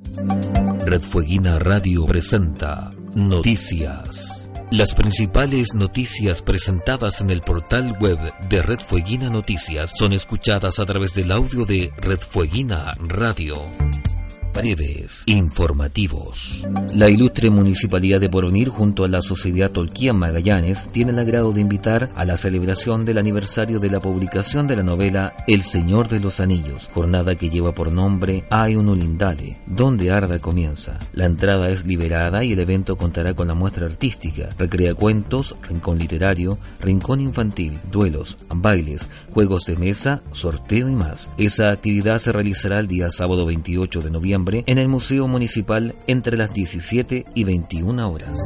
Red 0.00 1.02
Fueguina 1.02 1.58
Radio 1.58 2.06
presenta 2.06 2.90
Noticias. 3.14 4.50
Las 4.70 4.94
principales 4.94 5.74
noticias 5.74 6.40
presentadas 6.42 7.20
en 7.20 7.30
el 7.30 7.40
portal 7.40 7.96
web 8.00 8.18
de 8.48 8.62
Red 8.62 8.80
Fueguina 8.80 9.28
Noticias 9.28 9.92
son 9.96 10.12
escuchadas 10.12 10.78
a 10.78 10.86
través 10.86 11.14
del 11.14 11.32
audio 11.32 11.64
de 11.64 11.92
Red 11.96 12.20
Fueguina 12.20 12.92
Radio 12.98 13.56
breves 14.58 15.22
informativos. 15.26 16.66
La 16.92 17.08
ilustre 17.08 17.48
Municipalidad 17.48 18.18
de 18.18 18.28
Porvenir 18.28 18.68
junto 18.68 19.04
a 19.04 19.08
la 19.08 19.22
Sociedad 19.22 19.70
Tolkien 19.70 20.16
Magallanes 20.16 20.88
tiene 20.88 21.12
el 21.12 21.18
agrado 21.20 21.52
de 21.52 21.60
invitar 21.60 22.10
a 22.16 22.24
la 22.24 22.36
celebración 22.36 23.04
del 23.04 23.18
aniversario 23.18 23.78
de 23.78 23.88
la 23.88 24.00
publicación 24.00 24.66
de 24.66 24.74
la 24.74 24.82
novela 24.82 25.36
El 25.46 25.62
Señor 25.62 26.08
de 26.08 26.18
los 26.18 26.40
Anillos, 26.40 26.90
jornada 26.92 27.36
que 27.36 27.50
lleva 27.50 27.72
por 27.72 27.92
nombre 27.92 28.44
Hay 28.50 28.74
un 28.74 28.88
Ulindale, 28.88 29.60
donde 29.66 30.10
Arda 30.10 30.40
comienza. 30.40 30.98
La 31.12 31.26
entrada 31.26 31.70
es 31.70 31.86
liberada 31.86 32.42
y 32.42 32.52
el 32.52 32.58
evento 32.58 32.96
contará 32.96 33.34
con 33.34 33.46
la 33.46 33.54
muestra 33.54 33.86
artística, 33.86 34.48
recrea 34.58 34.94
cuentos, 34.94 35.54
rincón 35.62 35.98
literario, 35.98 36.58
rincón 36.80 37.20
infantil, 37.20 37.78
duelos, 37.92 38.36
bailes, 38.48 39.08
juegos 39.32 39.66
de 39.66 39.76
mesa, 39.76 40.22
sorteo 40.32 40.88
y 40.88 40.96
más. 40.96 41.30
Esa 41.38 41.70
actividad 41.70 42.18
se 42.18 42.32
realizará 42.32 42.80
el 42.80 42.88
día 42.88 43.08
sábado 43.12 43.46
28 43.46 44.02
de 44.02 44.10
noviembre 44.10 44.47
en 44.54 44.78
el 44.78 44.88
Museo 44.88 45.28
Municipal 45.28 45.94
entre 46.06 46.36
las 46.36 46.52
17 46.52 47.26
y 47.34 47.44
21 47.44 48.10
horas. 48.10 48.38